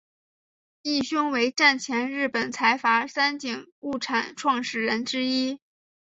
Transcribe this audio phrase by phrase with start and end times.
[0.81, 5.59] 义兄为战前日本财阀三井物产创始人之一。